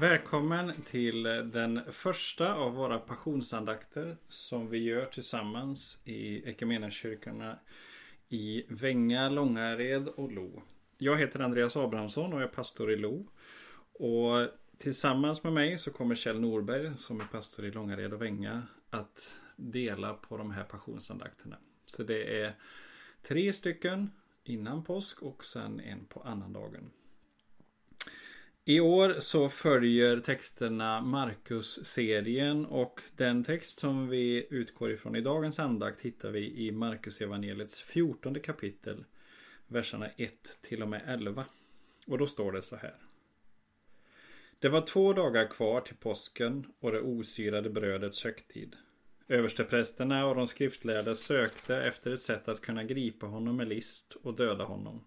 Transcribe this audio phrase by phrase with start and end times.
[0.00, 7.58] Välkommen till den första av våra passionsandakter som vi gör tillsammans i Equmeniakyrkorna
[8.28, 10.62] i Vänga, Långared och Lo.
[10.98, 13.26] Jag heter Andreas Abrahamsson och är pastor i Lo.
[13.92, 18.62] Och tillsammans med mig så kommer Kjell Norberg som är pastor i Långared och Vänga
[18.90, 21.56] att dela på de här passionsandakterna.
[21.86, 22.54] Så det är
[23.22, 24.10] tre stycken
[24.44, 26.90] innan påsk och sen en på annandagen.
[28.64, 35.58] I år så följer texterna Markus-serien och den text som vi utgår ifrån i dagens
[35.58, 39.04] andakt hittar vi i Markusevangeliets fjortonde 14 kapitel,
[39.66, 41.44] verserna 1 till och med 11.
[42.06, 42.94] Och då står det så här.
[44.58, 48.76] Det var två dagar kvar till påsken och det osyrade brödets högtid.
[49.28, 54.36] Översteprästerna och de skriftlärda sökte efter ett sätt att kunna gripa honom med list och
[54.36, 55.04] döda honom.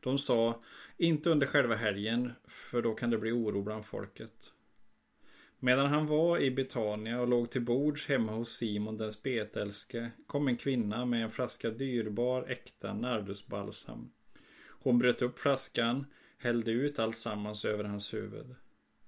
[0.00, 0.62] De sa,
[0.96, 4.52] inte under själva helgen, för då kan det bli oro bland folket.
[5.58, 10.48] Medan han var i Betania och låg till bords hemma hos Simon den spetälske kom
[10.48, 14.10] en kvinna med en flaska dyrbar äkta nardusbalsam.
[14.68, 16.06] Hon bröt upp flaskan,
[16.38, 18.54] hällde ut allt sammans över hans huvud.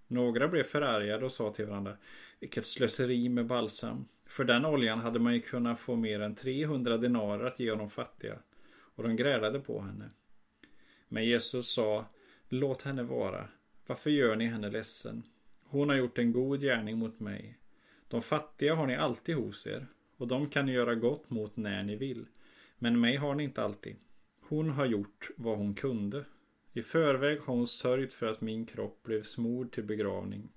[0.07, 1.97] Några blev förargade och sa till varandra
[2.41, 4.05] Vilket slöseri med balsam.
[4.27, 7.91] För den oljan hade man ju kunnat få mer än 300 denarer att ge honom
[7.91, 8.39] fattiga.
[8.95, 10.11] Och de grälade på henne.
[11.13, 12.05] Men Jesus sa
[12.49, 13.49] Låt henne vara.
[13.87, 15.23] Varför gör ni henne ledsen?
[15.65, 17.59] Hon har gjort en god gärning mot mig.
[18.09, 19.87] De fattiga har ni alltid hos er
[20.17, 22.27] och de kan ni göra gott mot när ni vill.
[22.79, 23.97] Men mig har ni inte alltid.
[24.41, 26.25] Hon har gjort vad hon kunde.
[26.73, 30.49] I förväg har hon sörjt för att min kropp blev smord till begravning.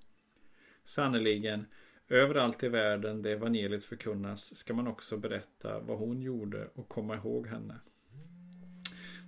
[0.84, 1.66] Sannerligen,
[2.08, 7.16] överallt i världen där evangeliet förkunnas ska man också berätta vad hon gjorde och komma
[7.16, 7.80] ihåg henne.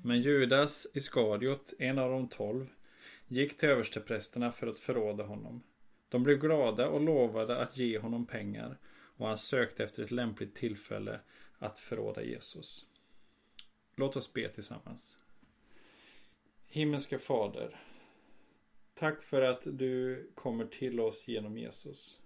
[0.03, 2.67] Men Judas Iskariot, en av de tolv,
[3.27, 5.63] gick till översteprästerna för att förråda honom.
[6.09, 10.55] De blev glada och lovade att ge honom pengar och han sökte efter ett lämpligt
[10.55, 11.21] tillfälle
[11.59, 12.87] att förråda Jesus.
[13.97, 15.17] Låt oss be tillsammans.
[16.67, 17.81] Himmelske Fader.
[18.95, 22.19] Tack för att du kommer till oss genom Jesus.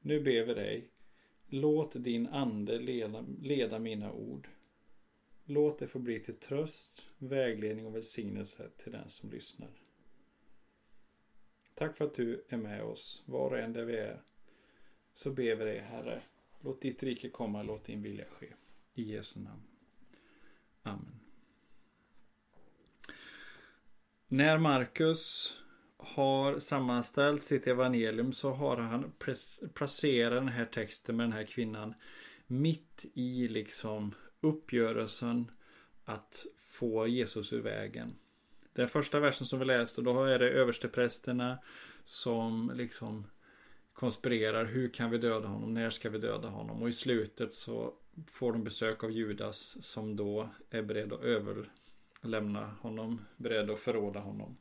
[0.00, 0.90] Nu ber vi dig.
[1.48, 4.48] Låt din ande leda, leda mina ord.
[5.44, 9.70] Låt det få bli till tröst, vägledning och välsignelse till den som lyssnar.
[11.74, 14.22] Tack för att du är med oss, var och en där vi är.
[15.14, 16.22] Så ber vi dig, Herre.
[16.60, 18.52] Låt ditt rike komma, låt din vilja ske.
[18.94, 19.62] I Jesu namn.
[20.82, 21.20] Amen.
[24.28, 25.54] När Markus
[25.96, 29.12] har sammanställt sitt evangelium så har han
[29.74, 31.94] placerat den här texten med den här kvinnan
[32.46, 35.50] mitt i liksom uppgörelsen
[36.04, 38.14] att få Jesus ur vägen.
[38.72, 41.58] Den första versen som vi läste, då är det översteprästerna
[42.04, 43.26] som liksom
[43.92, 44.64] konspirerar.
[44.64, 45.74] Hur kan vi döda honom?
[45.74, 46.82] När ska vi döda honom?
[46.82, 47.94] Och i slutet så
[48.26, 54.20] får de besök av Judas som då är beredd att överlämna honom, beredd att förråda
[54.20, 54.56] honom.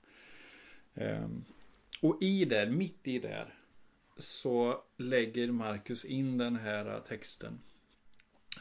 [0.94, 1.44] Ehm,
[2.02, 3.48] och i det, mitt i det,
[4.18, 7.60] så lägger Markus in den här texten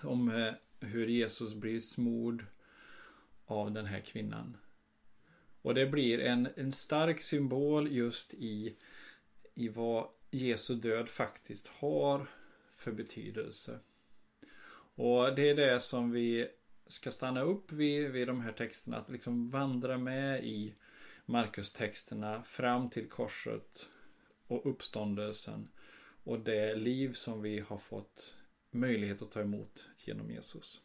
[0.02, 0.54] om eh,
[0.86, 2.46] hur Jesus blir smord
[3.46, 4.56] av den här kvinnan.
[5.62, 8.76] Och det blir en, en stark symbol just i,
[9.54, 12.26] i vad Jesu död faktiskt har
[12.74, 13.78] för betydelse.
[14.94, 16.48] Och det är det som vi
[16.86, 18.96] ska stanna upp vid, vid de här texterna.
[18.96, 20.74] Att liksom vandra med i
[21.26, 23.88] Markus-texterna fram till korset
[24.46, 25.68] och uppståndelsen.
[26.24, 28.36] Och det liv som vi har fått
[28.70, 30.82] möjlighet att ta emot genom Jesus.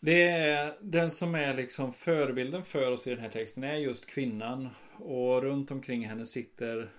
[0.00, 4.06] Det är den som är liksom förebilden för oss i den här texten är just
[4.06, 4.68] kvinnan.
[4.96, 6.90] Och runt omkring henne sitter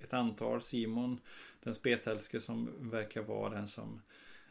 [0.00, 0.62] ett antal.
[0.62, 1.20] Simon,
[1.62, 4.02] den spetälske som verkar vara den som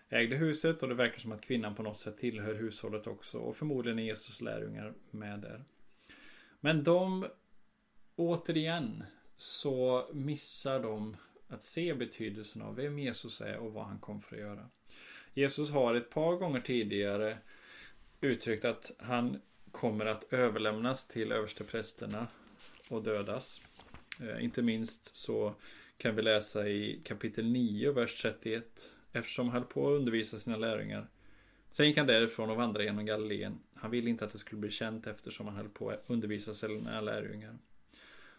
[0.10, 0.84] ägde huset.
[0.84, 3.38] Och det verkar som att kvinnan på något sätt tillhör hushållet också.
[3.38, 5.64] Och förmodligen är Jesus lärjungar med där.
[6.60, 7.26] Men de,
[8.16, 9.04] återigen,
[9.36, 11.18] så missar de
[11.52, 14.70] att se betydelsen av vem Jesus är och vad han kom för att göra.
[15.34, 17.38] Jesus har ett par gånger tidigare
[18.22, 22.28] uttryckt att han kommer att överlämnas till översteprästerna
[22.90, 23.62] och dödas.
[24.20, 25.54] Eh, inte minst så
[25.98, 28.94] kan vi läsa i kapitel 9, vers 31.
[29.12, 31.08] Eftersom han höll på att undervisa sina lärjungar.
[31.72, 33.60] Sen gick han därifrån och vandrade genom Galileen.
[33.74, 37.02] Han ville inte att det skulle bli känt eftersom han höll på att undervisa sina
[37.02, 37.58] lärjungar.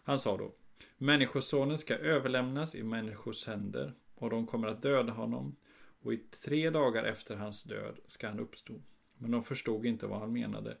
[0.03, 0.53] Han sa då
[0.97, 5.55] Människosonen ska överlämnas i människors händer och de kommer att döda honom
[6.01, 8.81] och i tre dagar efter hans död ska han uppstå.
[9.17, 10.77] Men de förstod inte vad han menade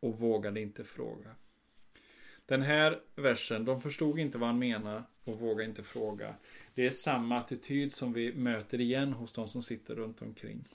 [0.00, 1.36] och vågade inte fråga.
[2.46, 6.34] Den här versen, de förstod inte vad han menade och vågade inte fråga.
[6.74, 10.68] Det är samma attityd som vi möter igen hos de som sitter runt omkring.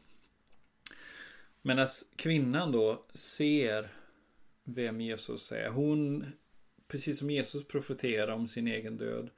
[1.62, 3.90] Medan kvinnan då ser
[4.64, 5.70] vem Jesus är.
[5.70, 6.26] Hon,
[6.94, 9.30] precis som Jesus profeterar om sin egen död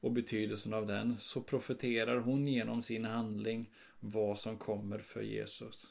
[0.00, 3.70] och betydelsen av den, så profeterar hon genom sin handling
[4.00, 5.86] vad som kommer för Jesus.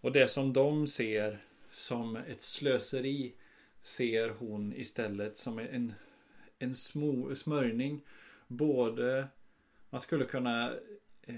[0.00, 1.38] Och det som de ser
[1.70, 3.34] som ett slöseri
[3.80, 5.92] ser hon istället som en,
[6.58, 8.00] en små, smörjning.
[8.48, 9.28] Både,
[9.90, 10.72] man skulle kunna,
[11.22, 11.36] eh,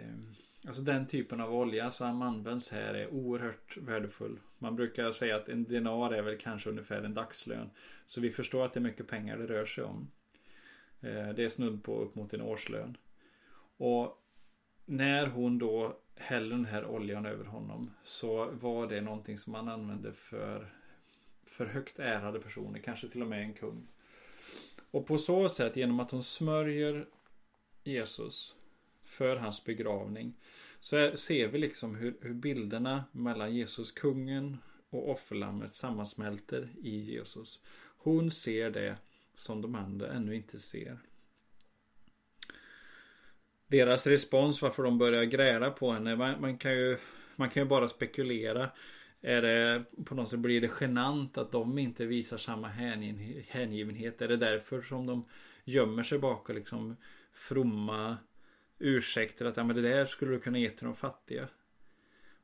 [0.67, 4.39] alltså den typen av olja som används här är oerhört värdefull.
[4.58, 7.70] Man brukar säga att en dinar är väl kanske ungefär en dagslön.
[8.06, 10.10] Så vi förstår att det är mycket pengar det rör sig om.
[11.00, 12.96] Eh, det är snudd på upp mot en årslön.
[13.76, 14.25] Och
[14.87, 19.69] när hon då häller den här oljan över honom så var det någonting som man
[19.69, 20.75] använde för,
[21.46, 23.87] för högt ärade personer, kanske till och med en kung.
[24.90, 27.06] Och på så sätt, genom att hon smörjer
[27.84, 28.56] Jesus
[29.04, 30.34] för hans begravning,
[30.78, 34.58] så ser vi liksom hur, hur bilderna mellan Jesus, kungen
[34.90, 37.60] och offerlammet sammansmälter i Jesus.
[37.98, 38.96] Hon ser det
[39.34, 40.98] som de andra ännu inte ser.
[43.66, 46.98] Deras respons varför de börjar gräla på henne, man, man, kan ju
[47.36, 48.70] man kan ju bara spekulera.
[49.20, 52.69] Är det på något sätt blir det genant att de inte visar samma
[53.48, 54.22] hängivenhet?
[54.22, 55.25] Är det därför som de
[55.64, 56.96] gömmer sig bakom liksom
[57.32, 58.16] fromma
[58.78, 61.48] ursäkter att ja, men det där skulle du kunna ge till de fattiga?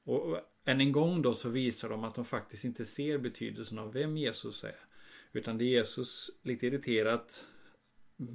[0.04, 3.78] Och, och än en gång då så visar de att de faktiskt inte ser betydelsen
[3.78, 4.76] av vem Jesus är.
[5.32, 7.46] Utan det Jesus lite irriterat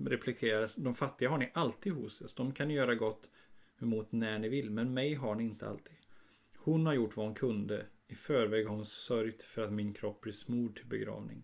[0.06, 0.72] replikerar.
[0.76, 2.34] De fattiga har ni alltid hos oss.
[2.34, 3.30] De kan ni göra gott
[3.82, 4.70] emot när ni vill.
[4.70, 5.96] Men mig har ni inte alltid.
[6.58, 7.86] Hon har gjort vad hon kunde.
[8.08, 11.44] I förväg har hon sörjt för att min kropp blir smord till begravning.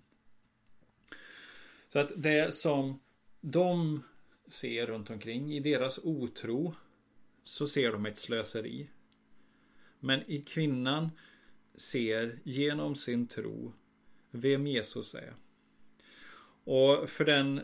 [1.87, 2.99] Så att det som
[3.41, 4.03] de
[4.47, 6.75] ser runt omkring i deras otro
[7.44, 8.89] så ser de ett slöseri.
[10.00, 11.09] Men i kvinnan
[11.75, 13.74] ser genom sin tro
[14.31, 15.33] vem Jesus är.
[16.63, 17.62] Och för den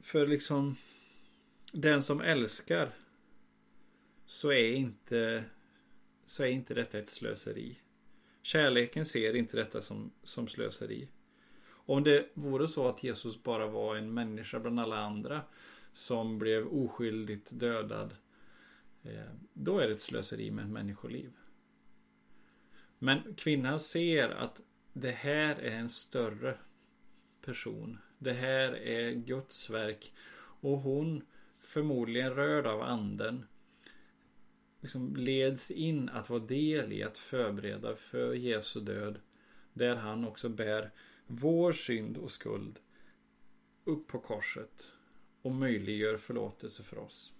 [0.00, 0.76] för liksom
[1.72, 2.90] den som älskar
[4.26, 5.44] så är inte
[6.26, 7.78] så är inte detta ett slöseri.
[8.42, 11.08] Kärleken ser inte detta som, som slöseri.
[11.66, 15.42] Om det vore så att Jesus bara var en människa bland alla andra
[15.94, 18.16] som blev oskyldigt dödad
[19.02, 21.32] eh, då är det ett slöseri med ett människoliv.
[22.98, 24.60] Men kvinnan ser att
[24.92, 26.58] det här är en större
[27.40, 27.98] person.
[28.18, 30.12] Det här är Guds verk.
[30.36, 31.22] Och hon,
[31.60, 33.46] förmodligen rörd av anden,
[34.80, 39.20] liksom leds in att vara del i att förbereda för Jesu död.
[39.72, 40.90] Där han också bär
[41.26, 42.78] vår synd och skuld
[43.84, 44.92] upp på korset
[45.44, 47.32] och möjliggör förlåtelse för oss.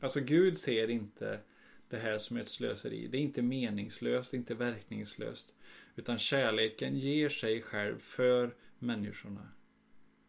[0.00, 1.40] Alltså Gud ser inte
[1.88, 3.06] det här som ett slöseri.
[3.06, 5.54] Det är inte meningslöst, inte verkningslöst.
[5.96, 9.48] Utan kärleken ger sig själv för människorna.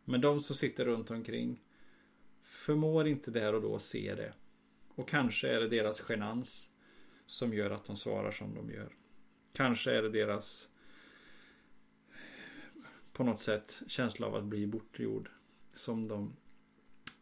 [0.04, 1.64] Men de som sitter runt omkring
[2.44, 4.34] förmår inte där och då se det.
[4.88, 6.70] Och kanske är det deras genans
[7.26, 8.96] som gör att de svarar som de gör.
[9.54, 10.70] Kanske är det deras
[13.14, 15.30] på något sätt känsla av att bli bortgjord
[15.74, 16.36] som de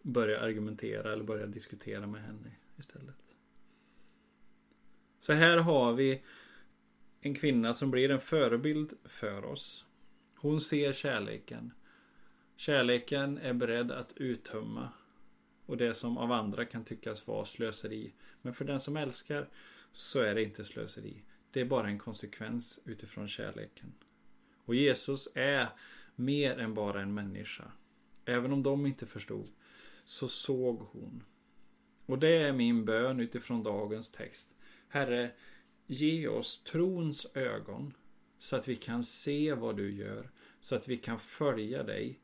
[0.07, 3.35] Börja argumentera eller börja diskutera med henne istället.
[5.19, 6.23] Så här har vi
[7.21, 9.85] en kvinna som blir en förebild för oss.
[10.35, 11.71] Hon ser kärleken.
[12.55, 14.89] Kärleken är beredd att uttömma
[15.65, 18.13] och det som av andra kan tyckas vara slöseri.
[18.41, 19.49] Men för den som älskar
[19.91, 21.23] så är det inte slöseri.
[21.51, 23.93] Det är bara en konsekvens utifrån kärleken.
[24.65, 25.67] Och Jesus är
[26.15, 27.71] mer än bara en människa.
[28.25, 29.49] Även om de inte förstod
[30.07, 31.23] så såg hon.
[32.05, 34.55] Och det är min bön utifrån dagens text.
[34.87, 35.31] Herre,
[35.87, 37.93] ge oss trons ögon
[38.39, 42.19] så att vi kan se vad du gör, så att vi kan följa dig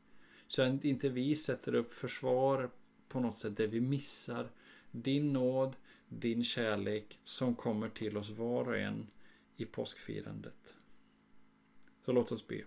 [0.46, 2.70] så att inte vi sätter upp försvar
[3.08, 4.50] på något sätt där vi missar
[4.90, 5.76] din nåd,
[6.08, 9.10] din kärlek som kommer till oss var och en
[9.56, 10.74] i påskfirandet.
[12.04, 12.64] Så låt oss be.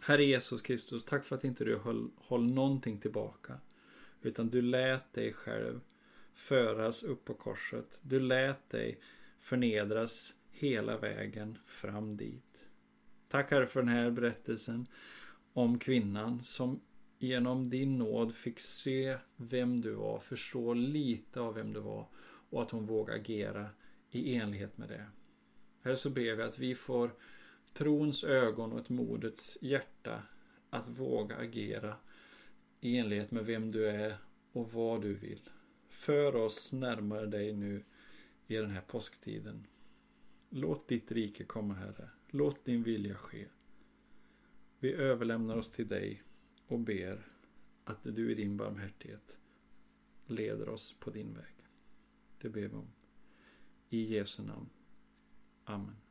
[0.00, 3.60] Herre Jesus Kristus, tack för att inte du höll, höll någonting tillbaka.
[4.26, 5.80] Utan du lät dig själv
[6.34, 8.00] föras upp på korset.
[8.02, 9.00] Du lät dig
[9.38, 12.66] förnedras hela vägen fram dit.
[13.28, 14.86] Tack Herre för den här berättelsen
[15.52, 16.80] om kvinnan som
[17.18, 22.08] genom din nåd fick se vem du var, förstå lite av vem du var
[22.50, 23.68] och att hon vågade agera
[24.10, 25.06] i enlighet med det.
[25.82, 27.10] Här så ber vi att vi får
[27.72, 30.22] trons ögon och ett modets hjärta
[30.70, 31.96] att våga agera
[32.80, 34.16] i enlighet med vem du är
[34.52, 35.50] och vad du vill.
[35.88, 37.84] För oss närmare dig nu
[38.46, 39.66] i den här påsktiden.
[40.50, 42.10] Låt ditt rike komma Herre.
[42.28, 43.46] Låt din vilja ske.
[44.78, 46.22] Vi överlämnar oss till dig
[46.66, 47.26] och ber
[47.84, 49.38] att du i din barmhärtighet
[50.26, 51.54] leder oss på din väg.
[52.38, 52.92] Det ber vi om.
[53.88, 54.68] I Jesu namn.
[55.64, 56.05] Amen.